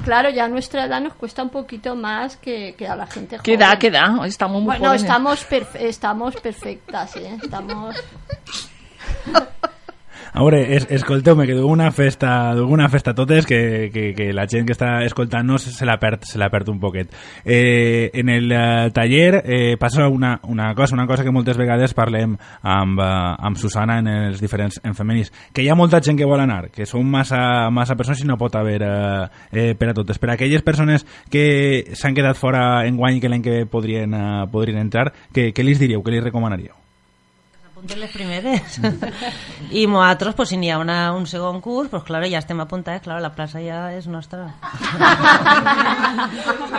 claro, 0.04 0.30
ya 0.30 0.46
a 0.46 0.48
nuestra 0.48 0.86
edad 0.86 1.02
nos 1.02 1.14
cuesta 1.14 1.44
un 1.44 1.50
poquito 1.50 1.96
más 1.96 2.38
que, 2.38 2.76
que 2.78 2.88
a 2.88 2.96
la 2.96 3.08
gente 3.08 3.38
joven. 3.38 3.44
¿Qué 3.44 3.58
da? 3.58 3.78
¿Qué 3.80 3.92
da? 3.92 4.20
Estamos 4.26 4.58
muy 4.62 4.66
Bueno, 4.68 4.86
jóvenes. 4.86 5.04
estamos, 5.04 5.48
perfe- 5.50 5.82
estamos 5.82 6.36
perfectas, 6.36 7.16
¿eh? 7.16 7.38
Estamos... 7.42 7.96
Veure, 10.34 10.62
es, 10.78 10.86
escolteu-me, 10.90 11.44
que 11.46 11.56
d'alguna 11.58 11.90
festa, 11.92 12.54
d'alguna 12.56 12.88
festa 12.90 13.14
totes 13.14 13.46
que, 13.46 13.90
que, 13.92 14.14
que 14.16 14.30
la 14.32 14.46
gent 14.48 14.66
que 14.66 14.72
està 14.72 15.02
escoltant-nos 15.04 15.66
se 15.76 15.88
la 15.88 15.98
perd, 16.00 16.24
se 16.24 16.40
la 16.40 16.48
perd 16.50 16.72
un 16.72 16.80
poquet. 16.80 17.12
Eh, 17.44 18.10
en 18.16 18.32
el 18.32 18.48
eh, 18.56 18.90
taller 18.96 19.42
eh, 19.44 19.76
passa 19.80 20.08
una, 20.08 20.38
una 20.48 20.74
cosa, 20.74 20.96
una 20.96 21.06
cosa 21.08 21.26
que 21.28 21.36
moltes 21.36 21.60
vegades 21.60 21.94
parlem 21.98 22.38
amb, 22.64 23.04
eh, 23.04 23.12
amb 23.50 23.60
Susana 23.60 24.00
en 24.00 24.08
els 24.08 24.40
diferents 24.40 24.80
en 24.88 24.96
femenins, 24.96 25.34
que 25.52 25.66
hi 25.66 25.70
ha 25.70 25.76
molta 25.76 26.00
gent 26.02 26.20
que 26.20 26.30
vol 26.30 26.40
anar, 26.40 26.70
que 26.72 26.88
són 26.88 27.12
massa, 27.12 27.68
massa 27.70 28.00
persones 28.00 28.24
i 28.24 28.30
no 28.30 28.40
pot 28.40 28.56
haver 28.56 28.80
eh, 28.88 29.26
eh, 29.52 29.72
per 29.76 29.92
a 29.92 29.98
totes. 30.00 30.22
Per 30.22 30.32
a 30.32 30.38
aquelles 30.40 30.64
persones 30.64 31.04
que 31.30 31.92
s'han 31.92 32.16
quedat 32.16 32.40
fora 32.40 32.86
en 32.88 32.96
guany 32.96 33.20
que 33.20 33.30
l'any 33.32 33.44
que 33.44 33.66
podrien, 33.68 34.16
eh, 34.16 34.46
podrien 34.52 34.80
entrar, 34.80 35.12
què, 35.36 35.52
què 35.52 35.68
li 35.68 35.76
diríeu, 35.76 36.06
què 36.06 36.16
li 36.16 36.24
recomanaríeu? 36.24 36.81
Apunten 37.82 38.00
les 38.00 38.12
primeres. 38.12 38.80
I 39.72 39.88
nosaltres, 39.88 40.36
pues, 40.36 40.50
si 40.50 40.58
n'hi 40.58 40.70
ha 40.70 40.78
una, 40.78 41.14
un 41.14 41.26
segon 41.26 41.62
curs, 41.62 41.90
pues, 41.90 42.04
claro, 42.04 42.28
ja 42.30 42.40
estem 42.40 42.60
apuntats, 42.62 43.04
claro, 43.04 43.22
la 43.22 43.34
plaça 43.34 43.60
ja 43.60 43.92
és 43.96 44.08
nostra. 44.08 44.52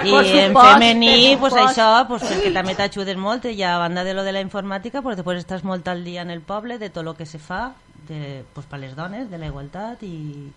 I 0.06 0.14
en 0.44 0.54
femení, 0.54 1.37
pues, 1.40 1.54
això, 1.59 2.06
pues, 2.09 2.23
perquè 2.23 2.52
també 2.54 2.76
t'ajuden 2.78 3.18
molt, 3.18 3.50
i 3.50 3.62
a 3.66 3.78
banda 3.82 4.04
de 4.04 4.14
lo 4.14 4.23
de 4.23 4.32
la 4.32 4.44
informàtica, 4.44 5.02
pues, 5.02 5.18
després 5.18 5.42
estàs 5.42 5.64
molt 5.64 5.88
al 5.88 6.04
dia 6.04 6.23
en 6.23 6.30
el 6.30 6.40
poble 6.40 6.78
de 6.78 6.90
tot 6.90 7.06
el 7.06 7.16
que 7.18 7.26
se 7.26 7.42
fa 7.42 7.73
de, 8.09 8.44
pues, 8.54 8.66
per 8.66 8.78
les 8.78 8.94
dones, 8.94 9.30
de 9.30 9.38
la 9.38 9.50
igualtat 9.50 10.02
i 10.06 10.52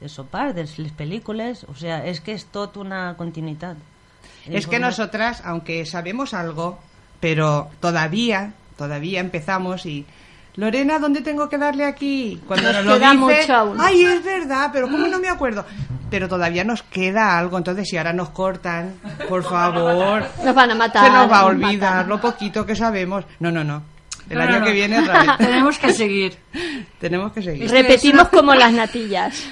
del 0.00 0.08
sopar, 0.08 0.54
de 0.54 0.64
les 0.64 0.94
pel·lícules, 0.96 1.66
o 1.68 1.76
sea, 1.76 2.00
és 2.08 2.24
que 2.24 2.32
és 2.32 2.46
tot 2.48 2.80
una 2.80 3.12
continuïtat. 3.18 3.76
Es 4.48 4.66
que 4.66 4.80
nosotras, 4.80 5.42
aunque 5.44 5.84
sabemos 5.84 6.32
algo, 6.32 6.78
pero 7.20 7.68
todavía, 7.80 8.54
todavía 8.80 9.20
empezamos 9.20 9.84
y... 9.86 10.06
Lorena, 10.56 10.98
¿dónde 10.98 11.20
tengo 11.20 11.48
que 11.48 11.56
darle 11.58 11.84
aquí? 11.84 12.40
Cuando 12.46 12.72
Nos 12.72 12.84
nos, 12.84 12.94
queda 12.98 13.14
lo 13.14 13.26
dice, 13.28 13.40
mucho 13.42 13.54
aún. 13.54 13.76
ay, 13.80 14.04
es 14.04 14.24
verdad, 14.24 14.70
pero 14.72 14.88
¿cómo 14.90 15.06
no 15.06 15.18
me 15.20 15.28
acuerdo? 15.28 15.64
Pero 16.10 16.28
todavía 16.28 16.64
nos 16.64 16.82
queda 16.82 17.38
algo, 17.38 17.56
entonces 17.56 17.86
si 17.88 17.96
ahora 17.96 18.12
nos 18.12 18.30
cortan, 18.30 18.94
por 19.28 19.44
favor, 19.44 20.24
Nos 20.44 20.54
van 20.54 20.70
a 20.72 20.74
matar. 20.74 21.04
se 21.06 21.10
nos 21.12 21.30
va 21.30 21.38
a 21.40 21.44
olvidar 21.46 21.92
matan. 21.94 22.08
lo 22.08 22.20
poquito 22.20 22.66
que 22.66 22.74
sabemos. 22.74 23.24
No, 23.38 23.52
no, 23.52 23.62
no. 23.62 23.82
El 24.28 24.38
No, 24.38 24.44
año 24.44 24.58
no, 24.58 24.64
que 24.64 24.70
no. 24.70 24.74
viene 24.74 25.00
otra 25.00 25.20
vez. 25.20 25.30
Tenemos 25.38 25.78
que 25.78 25.92
seguir. 25.92 26.36
Tenemos 26.98 27.32
que 27.32 27.42
seguir. 27.42 27.70
Repetimos 27.70 28.28
como 28.28 28.52
las 28.54 28.72
natillas. 28.72 29.44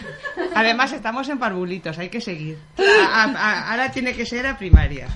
Además 0.55 0.93
estamos 0.93 1.29
en 1.29 1.39
parvulitos, 1.39 1.97
hay 1.99 2.09
que 2.09 2.21
seguir. 2.21 2.59
A- 2.79 3.23
a- 3.23 3.25
a- 3.37 3.71
ahora 3.71 3.91
tiene 3.93 4.15
que 4.15 4.27
ser 4.27 4.47
a 4.49 4.59
primaria. 4.59 5.07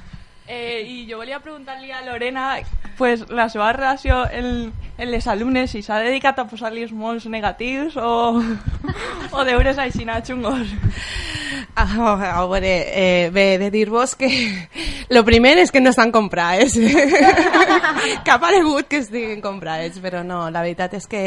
Eh, 0.47 0.83
I 0.87 1.11
jo 1.11 1.16
volia 1.19 1.38
preguntar-li 1.40 1.90
a 1.92 2.02
Lorena 2.02 2.59
pues, 3.03 3.25
la 3.31 3.49
seva 3.51 3.73
relació 3.73 4.31
en, 4.31 4.73
en 4.97 5.11
les 5.11 5.27
alumnes, 5.27 5.73
si 5.73 5.81
s'ha 5.83 5.97
dedicat 5.99 6.37
a 6.39 6.45
posar-li 6.47 6.85
molts 6.95 7.25
negatius 7.27 7.97
o, 7.99 8.39
o 9.35 9.43
deures 9.49 9.81
així 9.83 10.07
xungos. 10.23 10.71
A, 11.75 11.83
a 11.83 12.45
veure, 12.47 12.71
eh, 12.95 13.31
bé, 13.35 13.59
de 13.59 13.73
dir-vos 13.75 14.15
que 14.15 14.31
lo 15.09 15.25
primer 15.25 15.57
és 15.59 15.73
que 15.73 15.81
no 15.81 15.91
estan 15.91 16.13
comprades. 16.13 16.79
que 18.25 18.31
ha 18.31 18.37
aparegut 18.39 18.87
que 18.87 19.03
estiguin 19.03 19.43
comprades, 19.43 19.99
però 19.99 20.23
no, 20.23 20.49
la 20.49 20.63
veritat 20.63 20.95
és 20.95 21.11
que 21.11 21.25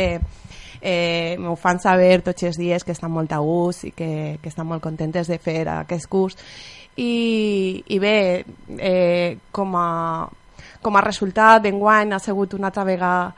eh, 0.79 1.35
m'ho 1.43 1.57
fan 1.59 1.83
saber 1.83 2.21
tots 2.23 2.47
els 2.47 2.61
dies 2.61 2.87
que 2.87 2.95
estan 2.95 3.11
molt 3.11 3.35
a 3.35 3.41
gust 3.43 3.89
i 3.89 3.91
que, 3.91 4.39
que 4.39 4.47
estan 4.47 4.71
molt 4.71 4.79
contentes 4.79 5.27
de 5.27 5.41
fer 5.43 5.67
aquest 5.75 6.07
curs. 6.07 6.39
I, 6.95 7.83
i 7.91 7.99
bé, 7.99 8.45
eh, 8.79 9.35
com, 9.51 9.75
a, 9.75 10.23
com 10.85 10.99
a 10.99 11.03
resultat 11.05 11.63
d'enguany 11.65 12.13
ha 12.13 12.21
sigut 12.21 12.53
una 12.53 12.69
altra 12.69 12.85
vegada 12.85 13.33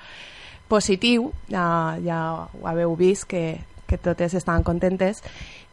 positiu, 0.67 1.31
ja, 1.47 1.95
ja 2.03 2.19
ho 2.51 2.67
haveu 2.67 2.95
vist 2.99 3.23
que, 3.31 3.61
que 3.87 3.97
totes 3.97 4.35
estan 4.35 4.65
contentes. 4.67 5.23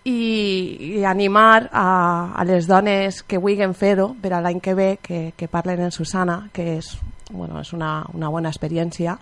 I, 0.04 1.00
i 1.00 1.04
animar 1.08 1.70
a, 1.72 2.34
a 2.36 2.44
les 2.44 2.68
dones 2.68 3.22
que 3.24 3.40
vulguin 3.40 3.72
fer-ho 3.74 4.10
per 4.20 4.34
a 4.36 4.42
l'any 4.44 4.60
que 4.60 4.74
ve 4.76 4.90
que, 5.02 5.32
que 5.36 5.48
parlen 5.48 5.80
en 5.86 5.94
Susana 5.96 6.50
que 6.52 6.74
és, 6.76 6.92
bueno, 7.30 7.56
és 7.62 7.72
una, 7.72 8.04
una 8.12 8.28
bona 8.28 8.52
experiència. 8.52 9.16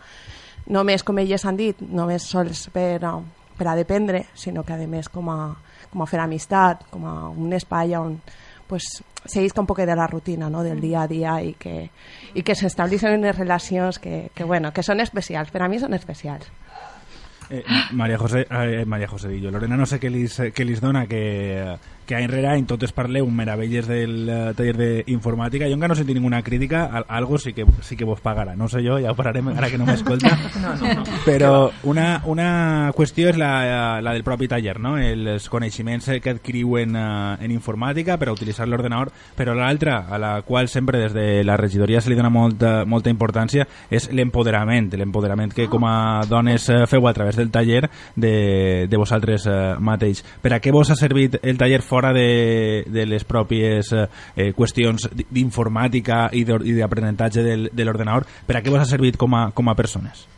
Només 0.74 1.06
com 1.06 1.22
elles 1.22 1.46
han 1.46 1.56
dit 1.56 1.78
només 1.86 2.26
sols 2.26 2.66
per, 2.74 2.98
per 2.98 3.68
a 3.70 3.76
dependre 3.78 4.26
sinó 4.34 4.66
que 4.66 4.74
a 4.74 4.88
més 4.90 5.08
com 5.08 5.30
a, 5.30 5.54
com 5.92 6.02
a 6.02 6.10
fer 6.10 6.20
amistat 6.20 6.82
com 6.90 7.06
a 7.06 7.14
un 7.30 7.54
espai 7.54 7.94
on 7.96 8.18
pues, 8.72 9.04
seguisca 9.26 9.60
un 9.60 9.66
poquet 9.66 9.84
de 9.84 9.94
la 9.94 10.06
rutina 10.06 10.48
no? 10.48 10.62
del 10.62 10.80
dia 10.80 11.02
a 11.02 11.06
dia 11.06 11.34
i 11.44 11.50
que, 11.60 11.90
i 12.32 12.40
que 12.40 12.54
s'estableixen 12.56 13.18
unes 13.18 13.36
relacions 13.36 13.98
que, 14.00 14.30
que, 14.32 14.46
bueno, 14.48 14.70
que 14.72 14.80
són 14.80 15.04
especials, 15.04 15.52
per 15.52 15.60
a 15.60 15.68
mi 15.68 15.76
són 15.76 15.92
especials. 15.92 16.48
Eh, 17.52 17.62
María 17.92 18.16
José, 18.16 18.46
eh, 18.50 18.84
María 18.86 19.06
José 19.08 19.28
Dillo, 19.28 19.50
Lorena 19.50 19.76
no 19.76 19.84
sé 19.84 19.98
què 20.00 20.08
lis, 20.08 20.38
què 20.56 20.64
lis 20.64 20.80
dona 20.80 21.02
que, 21.06 21.76
que 22.08 22.14
any 22.16 22.24
rere 22.30 22.48
any 22.48 22.62
totes 22.64 22.94
parleu 22.96 23.26
meravelles 23.28 23.84
del 23.90 24.14
eh, 24.32 24.38
taller 24.56 24.72
d'informàtica 25.04 25.68
jo 25.68 25.76
encara 25.76 25.92
no 25.92 25.98
senti 25.98 26.14
ninguna 26.16 26.40
crítica 26.42 26.86
al- 26.86 27.04
algo 27.12 27.36
sí 27.36 27.52
que, 27.52 27.66
sí 27.82 27.94
que 27.96 28.06
vos 28.08 28.22
pagarà, 28.24 28.54
no 28.56 28.70
sé 28.72 28.80
jo, 28.86 28.96
ja 29.04 29.12
ho 29.12 29.14
pararem 29.18 29.50
ara 29.52 29.68
que 29.68 29.76
no 29.76 29.84
m'escolta 29.84 30.32
No, 30.62 30.72
no, 30.80 30.94
no. 30.94 31.04
però 31.26 31.50
una, 31.84 32.22
una 32.24 32.90
qüestió 32.96 33.28
és 33.28 33.36
la, 33.36 34.00
la 34.00 34.14
del 34.16 34.24
propi 34.24 34.48
taller 34.48 34.78
no? 34.80 34.94
els 34.96 35.48
coneixements 35.52 36.08
que 36.24 36.32
adquiriu 36.32 36.78
en, 36.80 36.96
eh, 36.96 37.36
en 37.44 37.52
informàtica 37.52 38.16
per 38.16 38.30
a 38.30 38.36
utilitzar 38.36 38.64
l'ordenador 38.66 39.12
però 39.36 39.52
l'altra, 39.54 40.06
a 40.08 40.16
la 40.16 40.32
qual 40.48 40.68
sempre 40.72 41.02
des 41.04 41.12
de 41.12 41.44
la 41.44 41.58
regidoria 41.60 42.00
se 42.00 42.08
li 42.08 42.16
dona 42.16 42.30
molta, 42.32 42.86
molta 42.86 43.12
importància 43.12 43.68
és 43.90 44.08
l'empoderament 44.10 44.88
l'empoderament 44.96 45.52
que 45.52 45.68
com 45.68 45.84
a 45.84 46.22
dones 46.24 46.70
eh, 46.72 46.86
feu 46.88 47.04
a 47.08 47.12
través 47.12 47.36
del 47.42 47.50
taller 47.50 47.90
de, 48.16 48.86
de 48.88 48.96
vosaltres 48.96 49.44
eh, 49.50 49.74
mateix. 49.78 50.22
Per 50.40 50.54
a 50.54 50.60
què 50.62 50.72
vos 50.72 50.88
ha 50.90 50.96
servit 50.96 51.36
el 51.42 51.58
taller 51.58 51.82
fora 51.82 52.14
de, 52.16 52.84
de 52.86 53.06
les 53.10 53.26
pròpies 53.28 53.92
eh, 53.92 54.06
eh, 54.36 54.50
qüestions 54.56 55.10
d'informàtica 55.28 56.28
i 56.32 56.46
d'aprenentatge 56.46 57.42
del- 57.42 57.70
de 57.72 57.84
l'ordenador? 57.84 58.24
Per 58.46 58.56
a 58.56 58.62
què 58.62 58.70
vos 58.70 58.80
ha 58.80 58.88
servit 58.88 59.18
com 59.20 59.34
a, 59.34 59.50
com 59.50 59.68
a 59.68 59.74
persones? 59.74 60.28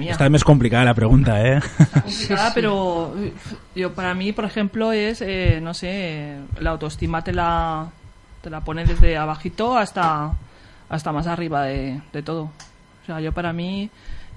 Está 0.00 0.28
más 0.28 0.42
complicada 0.42 0.84
la 0.84 0.94
pregunta, 0.94 1.40
¿eh? 1.40 1.60
complicada, 2.02 2.52
pero 2.52 3.14
eh, 3.16 3.32
yo 3.76 3.94
para 3.94 4.12
mí, 4.12 4.32
por 4.32 4.44
ejemplo, 4.44 4.90
es, 4.90 5.22
eh, 5.22 5.60
no 5.62 5.72
sé, 5.72 6.36
la 6.58 6.70
autoestima 6.70 7.22
te 7.22 7.32
la, 7.32 7.88
te 8.42 8.50
la 8.50 8.60
pone 8.60 8.84
desde 8.84 9.16
abajito 9.16 9.78
hasta, 9.78 10.32
hasta 10.88 11.12
más 11.12 11.28
arriba 11.28 11.62
de, 11.64 12.00
de 12.12 12.22
todo. 12.22 12.42
O 13.02 13.06
sea, 13.06 13.20
yo 13.20 13.30
para 13.32 13.52
mí 13.52 13.88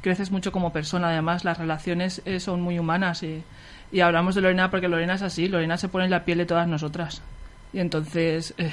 creces 0.01 0.31
mucho 0.31 0.51
como 0.51 0.74
persona, 0.74 1.10
además 1.10 1.46
las 1.46 1.58
relaciones 1.58 2.22
eh, 2.25 2.39
son 2.39 2.62
muy 2.62 2.79
humanas 2.79 3.24
y, 3.24 3.43
y 3.91 4.00
hablamos 4.01 4.36
de 4.36 4.41
Lorena 4.41 4.70
porque 4.70 4.88
Lorena 4.88 5.13
es 5.13 5.22
así, 5.22 5.48
Lorena 5.48 5.77
se 5.77 5.88
pone 5.88 6.05
en 6.05 6.12
la 6.12 6.25
piel 6.25 6.39
de 6.39 6.46
todas 6.46 6.67
nosotras. 6.67 7.22
Y 7.74 7.79
entonces, 7.79 8.53
eh, 8.58 8.72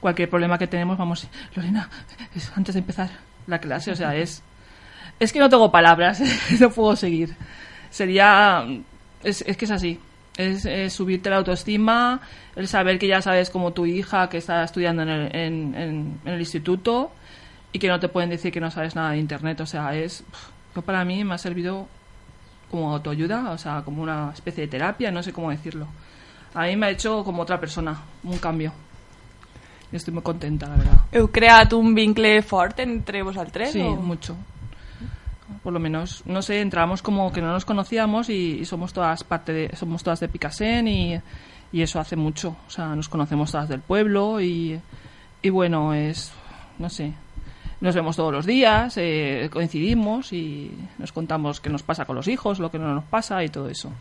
cualquier 0.00 0.28
problema 0.28 0.58
que 0.58 0.66
tenemos, 0.66 0.98
vamos, 0.98 1.28
Lorena, 1.54 1.88
es 2.34 2.50
antes 2.56 2.74
de 2.74 2.80
empezar 2.80 3.10
la 3.46 3.58
clase, 3.58 3.92
o 3.92 3.96
sea, 3.96 4.16
es... 4.16 4.42
Es 5.18 5.32
que 5.32 5.38
no 5.38 5.48
tengo 5.48 5.70
palabras, 5.70 6.20
no 6.60 6.70
puedo 6.70 6.94
seguir. 6.94 7.34
Sería. 7.88 8.66
Es, 9.24 9.42
es 9.46 9.56
que 9.56 9.64
es 9.64 9.70
así. 9.70 9.98
Es, 10.36 10.92
subirte 10.92 11.30
la 11.30 11.36
autoestima, 11.36 12.20
el 12.54 12.68
saber 12.68 12.98
que 12.98 13.08
ya 13.08 13.22
sabes 13.22 13.48
como 13.48 13.72
tu 13.72 13.86
hija 13.86 14.28
que 14.28 14.36
está 14.36 14.62
estudiando 14.62 15.04
en 15.04 15.08
el, 15.08 15.34
en 15.34 16.20
el 16.26 16.38
instituto 16.38 17.12
y 17.76 17.78
que 17.78 17.88
no 17.88 18.00
te 18.00 18.08
pueden 18.08 18.30
decir 18.30 18.50
que 18.50 18.58
no 18.58 18.70
sabes 18.70 18.96
nada 18.96 19.10
de 19.10 19.18
internet. 19.18 19.60
O 19.60 19.66
sea, 19.66 19.94
es. 19.94 20.24
yo 20.74 20.80
para 20.80 21.04
mí 21.04 21.22
me 21.24 21.34
ha 21.34 21.38
servido 21.38 21.86
como 22.70 22.90
autoayuda, 22.90 23.50
o 23.50 23.58
sea, 23.58 23.82
como 23.84 24.02
una 24.02 24.30
especie 24.32 24.62
de 24.62 24.68
terapia, 24.68 25.10
no 25.10 25.22
sé 25.22 25.30
cómo 25.30 25.50
decirlo. 25.50 25.86
A 26.54 26.62
mí 26.64 26.74
me 26.74 26.86
ha 26.86 26.90
hecho 26.90 27.22
como 27.22 27.42
otra 27.42 27.60
persona, 27.60 28.00
un 28.24 28.38
cambio. 28.38 28.72
Estoy 29.92 30.14
muy 30.14 30.22
contenta, 30.22 30.66
la 30.68 30.76
verdad. 30.76 30.98
Heu 31.12 31.30
creat 31.30 31.74
un 31.74 31.94
vincle 31.94 32.40
fort 32.40 32.80
entre 32.80 33.22
vosaltres? 33.22 33.72
Sí, 33.72 33.82
o? 33.82 33.94
mucho. 33.96 34.34
Por 35.62 35.74
lo 35.74 35.78
menos, 35.78 36.22
no 36.24 36.40
sé, 36.40 36.62
entramos 36.62 37.02
como 37.02 37.30
que 37.30 37.42
no 37.42 37.52
nos 37.52 37.66
conocíamos 37.66 38.30
y, 38.30 38.60
y 38.60 38.64
somos 38.64 38.94
todas 38.94 39.22
parte 39.22 39.52
de, 39.52 39.76
somos 39.76 40.02
todas 40.02 40.20
de 40.20 40.28
Picasen 40.28 40.88
y, 40.88 41.20
y 41.72 41.82
eso 41.82 42.00
hace 42.00 42.16
mucho. 42.16 42.56
O 42.66 42.70
sea, 42.70 42.96
nos 42.96 43.10
conocemos 43.10 43.52
todas 43.52 43.68
del 43.68 43.80
pueblo 43.80 44.40
y, 44.40 44.80
y 45.42 45.50
bueno, 45.50 45.92
es, 45.92 46.32
no 46.78 46.88
sé, 46.88 47.12
nos 47.80 47.94
vemos 47.94 48.16
todos 48.16 48.32
los 48.32 48.46
días, 48.46 48.94
eh, 48.96 49.48
coincidimos 49.52 50.32
y 50.32 50.72
nos 50.98 51.12
contamos 51.12 51.60
qué 51.60 51.70
nos 51.70 51.82
pasa 51.82 52.04
con 52.04 52.16
los 52.16 52.28
hijos, 52.28 52.58
lo 52.58 52.70
que 52.70 52.78
no 52.78 52.94
nos 52.94 53.04
pasa 53.04 53.42
y 53.44 53.48
todo 53.48 53.68
eso. 53.68 53.92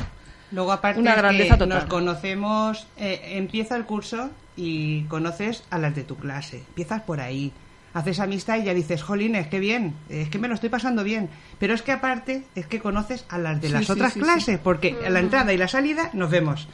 Luego, 0.52 0.72
aparte, 0.72 1.00
Una 1.00 1.16
que 1.16 1.22
grandeza 1.22 1.58
total. 1.58 1.80
nos 1.80 1.86
conocemos, 1.86 2.88
eh, 2.98 3.34
empieza 3.34 3.76
el 3.76 3.86
curso 3.86 4.30
y 4.56 5.04
conoces 5.04 5.64
a 5.70 5.80
las 5.80 5.96
de 5.96 6.04
tu 6.04 6.16
clase. 6.16 6.58
Empiezas 6.70 7.02
por 7.02 7.20
ahí. 7.20 7.52
Haces 7.94 8.20
amistad 8.20 8.58
y 8.58 8.64
ya 8.66 8.74
dices, 8.74 9.02
jolines, 9.04 9.48
qué 9.48 9.60
bien, 9.60 9.96
es 10.10 10.30
que 10.30 10.38
me 10.38 10.48
lo 10.50 10.54
estoy 10.54 10.70
pasando 10.70 11.04
bien. 11.04 11.30
Pero 11.60 11.74
es 11.74 11.82
que 11.82 11.94
aparte, 11.94 12.44
es 12.54 12.68
que 12.68 12.80
conoces 12.82 13.26
a 13.30 13.38
las 13.38 13.62
de 13.62 13.68
Sí, 13.68 13.74
las 13.74 13.86
sí, 13.86 13.92
otras 13.94 14.14
sí, 14.14 14.20
clases, 14.20 14.60
porque 14.60 14.98
a 15.06 15.10
la 15.10 15.20
entrada 15.20 15.54
y 15.54 15.58
la 15.58 15.68
salida 15.70 16.10
nos 16.14 16.30
vemos. 16.30 16.68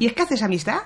¿Y 0.00 0.06
es 0.06 0.12
que 0.12 0.22
haces 0.22 0.42
amistad? 0.42 0.78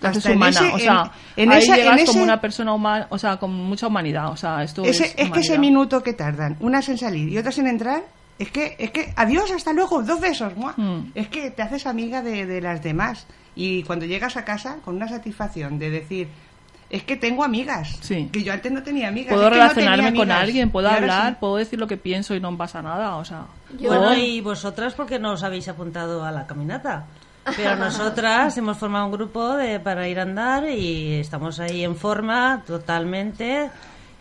Haces 0.00 0.18
Hasta 0.18 0.30
en 0.30 0.36
humana, 0.36 0.60
ese- 0.60 0.72
o 0.74 0.78
sea, 0.78 1.12
en- 1.36 1.42
en 1.44 1.52
ahí 1.52 1.58
esa- 1.62 1.72
en 1.74 1.78
llegas 1.80 1.96
ese- 2.02 2.06
como 2.12 2.22
una 2.22 2.40
persona 2.40 2.72
humana, 2.72 3.06
o 3.10 3.18
sea, 3.18 3.36
con 3.36 3.52
mucha 3.52 3.88
humanidad, 3.88 4.30
o 4.30 4.36
sea, 4.36 4.62
esto 4.62 4.84
Ese- 4.84 5.06
es 5.06 5.14
es 5.16 5.30
que 5.30 5.40
ese 5.40 5.58
minuto 5.58 6.02
que 6.02 6.12
tardan, 6.12 6.56
unas 6.60 6.88
en 6.88 6.98
salir 6.98 7.28
y 7.28 7.36
otras 7.38 7.58
en 7.58 7.66
entrar, 7.66 8.02
es 8.38 8.50
que, 8.52 8.76
es 8.78 8.92
que, 8.92 9.12
adiós, 9.16 9.50
hasta 9.50 9.72
luego, 9.72 10.00
dos 10.02 10.20
besos. 10.20 10.52
Mm. 10.76 10.98
Es 11.16 11.26
que 11.28 11.50
te 11.50 11.62
haces 11.62 11.86
amiga 11.86 12.22
de, 12.22 12.46
de 12.46 12.60
las 12.60 12.80
demás. 12.80 13.26
Y 13.56 13.82
cuando 13.82 14.06
llegas 14.06 14.36
a 14.36 14.44
casa, 14.44 14.76
con 14.84 14.94
una 14.94 15.08
satisfacción 15.08 15.80
de 15.80 15.90
decir, 15.90 16.28
es 16.90 17.02
que 17.02 17.16
tengo 17.16 17.42
amigas. 17.42 17.98
Sí. 18.00 18.28
Que 18.32 18.44
yo 18.44 18.52
antes 18.52 18.70
no 18.70 18.82
tenía 18.84 19.08
amigas. 19.08 19.34
Puedo 19.34 19.48
es 19.48 19.52
que 19.52 19.58
no 19.58 19.62
relacionarme 19.64 20.04
tenía 20.04 20.20
con 20.20 20.30
amigas. 20.30 20.42
alguien, 20.44 20.70
puedo 20.70 20.88
hablar, 20.88 21.32
sí. 21.32 21.36
puedo 21.40 21.56
decir 21.56 21.78
lo 21.80 21.88
que 21.88 21.96
pienso 21.96 22.36
y 22.36 22.40
no 22.40 22.56
pasa 22.56 22.80
nada, 22.80 23.16
o 23.16 23.24
sea... 23.24 23.46
Bueno, 23.80 24.14
y 24.14 24.40
vosotras 24.40 24.94
porque 24.94 25.18
no 25.18 25.32
os 25.32 25.42
habéis 25.42 25.66
apuntado 25.68 26.24
a 26.24 26.30
la 26.30 26.46
caminata. 26.46 27.06
Pero 27.56 27.76
nosotras 27.84 28.56
hemos 28.56 28.76
formado 28.78 29.06
un 29.06 29.12
grupo 29.12 29.54
de, 29.56 29.80
para 29.80 30.08
ir 30.08 30.18
a 30.18 30.22
andar 30.22 30.68
y 30.68 31.14
estamos 31.14 31.58
ahí 31.60 31.84
en 31.84 31.96
forma 31.96 32.62
totalmente. 32.66 33.70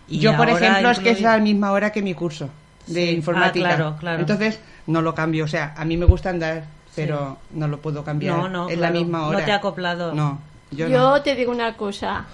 Y 0.07 0.19
yo, 0.19 0.36
por 0.38 0.50
ejemplo, 0.50 0.89
es 0.91 1.00
que 1.00 1.12
es 1.12 1.22
la 1.22 1.38
misma 1.38 1.72
hora 1.72 1.91
que 1.91 2.01
mi 2.01 2.13
curso 2.13 2.50
de 2.86 3.07
Sí. 3.07 3.12
informática. 3.12 3.69
Ah, 3.72 3.75
claro, 3.75 3.96
claro. 4.00 4.19
Entonces, 4.22 4.60
no 4.88 5.01
lo 5.01 5.13
cambio. 5.13 5.46
O 5.46 5.48
sea, 5.48 5.74
a 5.77 5.84
mí 5.84 5.98
me 5.98 6.05
gusta 6.05 6.29
andar, 6.29 6.63
pero 6.96 7.38
no 7.51 7.67
lo 7.67 7.79
puedo 7.79 8.03
cambiar. 8.03 8.38
No, 8.38 8.48
no, 8.48 8.69
es 8.69 8.77
claro. 8.77 8.93
la 8.93 9.00
misma 9.00 9.19
No 9.19 9.27
hora. 9.27 9.46
te 9.46 9.51
ha 9.51 9.55
acoplado. 9.55 10.13
No, 10.13 10.39
yo, 10.72 10.88
Yo, 10.88 11.00
no. 11.00 11.22
te 11.22 11.36
digo 11.36 11.51
una 11.51 11.75
cosa, 11.75 12.25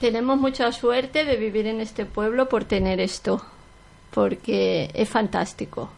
tenemos 0.00 0.36
mucha 0.38 0.72
suerte 0.72 1.24
de 1.24 1.36
vivir 1.36 1.66
en 1.68 1.80
este 1.80 2.04
pueblo 2.04 2.48
por 2.48 2.64
tener 2.64 2.98
esto, 3.00 3.44
porque 4.10 4.90
es 4.94 5.08
fantástico. 5.08 5.90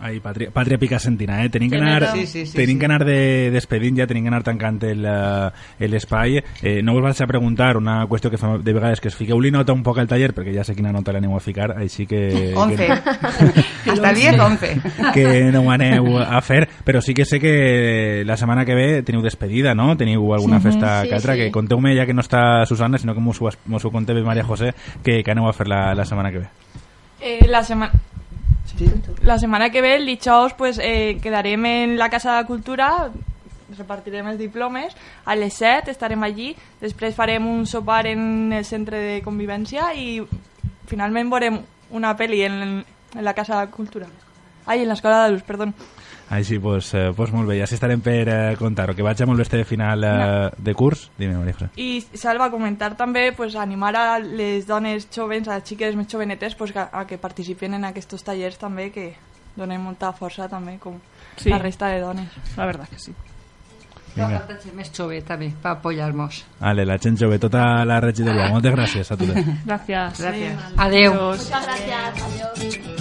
Ai, 0.00 0.16
pàtria, 0.24 0.48
pàtria 0.48 0.78
picacentina, 0.80 1.42
eh? 1.44 1.50
Tenim 1.52 1.70
que 1.70 1.76
Sí, 1.76 1.82
anar, 1.84 2.06
sí, 2.12 2.26
sí, 2.26 2.46
sí, 2.46 2.56
tenim 2.56 2.76
sí. 2.76 2.78
que 2.80 2.86
anar 2.86 3.04
de, 3.04 3.50
despedint 3.52 3.98
ja, 3.98 4.06
tenim 4.08 4.24
que 4.24 4.30
anar 4.32 4.42
tancant 4.42 4.78
el, 4.88 5.04
eh, 5.04 5.88
l'espai. 5.92 6.38
Eh, 6.62 6.80
no 6.82 6.94
us 6.96 7.02
vaig 7.04 7.20
a 7.20 7.26
preguntar 7.28 7.76
una 7.76 8.06
qüestió 8.08 8.30
que 8.30 8.40
fa 8.40 8.54
de 8.56 8.72
vegades 8.72 9.00
que 9.00 9.12
fiqueu-li 9.12 9.50
nota 9.52 9.74
un 9.76 9.82
poc 9.84 10.00
al 10.00 10.08
taller, 10.08 10.32
perquè 10.32 10.54
ja 10.56 10.64
sé 10.64 10.74
quina 10.74 10.92
nota 10.92 11.12
l'aneu 11.12 11.36
a 11.36 11.40
ficar, 11.44 11.74
així 11.76 12.06
que... 12.08 12.54
11. 12.56 12.76
Que, 12.76 13.90
Hasta 13.92 14.12
10, 14.14 14.40
11. 14.40 14.72
que 15.14 15.26
no 15.52 15.66
ho 15.66 15.70
aneu 15.70 16.16
a 16.18 16.40
fer, 16.40 16.64
però 16.84 17.04
sí 17.04 17.12
que 17.12 17.28
sé 17.28 17.38
que 17.38 18.22
la 18.24 18.38
setmana 18.40 18.64
que 18.64 18.74
ve 18.74 18.88
teniu 19.04 19.20
despedida, 19.20 19.74
no? 19.74 19.96
Teniu 20.00 20.32
alguna 20.32 20.60
festa 20.60 21.02
Sí, 21.02 21.08
que 21.08 21.14
altra, 21.14 21.34
sí. 21.34 21.40
que 21.44 21.52
conteu-me 21.52 21.92
ja 21.96 22.06
que 22.08 22.16
no 22.16 22.24
està 22.24 22.64
Susana, 22.64 22.98
sinó 22.98 23.12
que 23.14 23.20
mos 23.20 23.40
ho, 23.42 23.52
mos 23.66 23.84
ho 23.84 23.92
Maria 23.92 24.44
José, 24.44 24.72
que, 25.04 25.22
que 25.22 25.30
aneu 25.30 25.48
a 25.48 25.52
fer 25.52 25.68
la, 25.68 25.94
la 25.94 26.04
setmana 26.04 26.32
que 26.32 26.38
ve. 26.38 26.48
Eh, 27.20 27.46
la 27.48 27.62
semana... 28.88 29.18
La 29.22 29.38
semana 29.38 29.70
que 29.70 29.82
ve, 29.82 29.96
el 29.96 30.06
dijous, 30.06 30.54
pues, 30.54 30.78
eh, 30.82 31.18
quedarem 31.22 31.66
en 31.66 31.98
la 31.98 32.08
Casa 32.10 32.36
de 32.38 32.46
Cultura, 32.46 33.10
repartirem 33.76 34.26
els 34.30 34.38
diplomes, 34.38 34.96
a 35.24 35.36
les 35.36 35.54
7 35.60 35.92
estarem 35.92 36.22
allí, 36.26 36.54
després 36.80 37.14
farem 37.14 37.46
un 37.46 37.66
sopar 37.66 38.06
en 38.10 38.52
el 38.52 38.64
centre 38.64 38.98
de 38.98 39.20
convivència 39.22 39.92
i 39.94 40.20
finalment 40.90 41.30
veurem 41.30 41.60
una 41.94 42.16
pel·li 42.18 42.42
en, 42.46 42.82
en 42.82 43.24
la 43.24 43.34
Casa 43.34 43.60
de 43.60 43.70
Cultura. 43.74 44.08
Ai, 44.66 44.82
en 44.82 44.88
l'Escola 44.88 45.24
de 45.26 45.32
Luz, 45.32 45.42
perdó. 45.42 45.72
Així, 46.30 46.60
pues, 46.60 46.92
eh, 46.94 47.10
pues 47.16 47.32
molt 47.34 47.48
bé, 47.48 47.56
ja 47.58 47.66
si 47.66 47.74
estarem 47.74 48.00
per 48.00 48.28
eh, 48.28 48.56
contar-ho. 48.56 48.94
Que 48.94 49.02
vaig 49.02 49.18
a 49.20 49.26
molt 49.26 49.40
bé 49.40 49.42
este 49.42 49.64
final 49.64 50.04
eh, 50.04 50.50
de 50.58 50.74
curs. 50.78 51.08
Dime, 51.18 51.34
Maria 51.36 51.54
José. 51.54 51.70
I 51.76 52.04
Salva, 52.14 52.50
comentar 52.52 52.94
també 52.96 53.32
pues, 53.32 53.56
animar 53.56 53.96
a 53.96 54.18
les 54.20 54.64
dones 54.68 55.08
jovens, 55.10 55.48
a 55.48 55.56
les 55.58 55.64
xiques 55.66 55.96
més 55.98 56.06
jovenetes 56.06 56.54
pues, 56.54 56.70
a, 56.76 56.86
a 56.92 57.02
que 57.06 57.18
participin 57.18 57.74
en 57.74 57.84
aquests 57.90 58.22
tallers 58.22 58.58
també 58.62 58.92
que 58.94 59.08
donen 59.56 59.82
molta 59.82 60.12
força 60.12 60.46
també 60.48 60.78
com 60.78 61.00
Sí. 61.40 61.48
la 61.50 61.58
resta 61.58 61.88
de 61.88 62.00
dones. 62.00 62.28
La 62.56 62.66
verdad 62.66 62.86
que 62.88 62.98
sí. 62.98 63.12
Vinga. 64.14 64.40
falta 64.40 64.56
gent 64.62 64.74
més 64.76 64.90
jove 64.92 65.20
també, 65.22 65.52
per 65.62 65.70
apoyar-nos. 65.72 66.44
Ale, 66.60 66.84
la 66.84 66.98
gent 66.98 67.16
jove, 67.18 67.38
tota 67.38 67.84
la 67.84 68.00
regidoria. 68.00 68.48
Moltes 68.50 68.74
gràcies 68.74 69.10
a 69.10 69.16
totes. 69.16 69.46
Gracias. 69.64 70.20
Gracias. 70.20 70.58
Adeu. 70.76 71.12
Adiós. 71.12 71.38
Muchas 71.50 71.66
gracias, 71.66 72.22
adiós. 72.22 72.99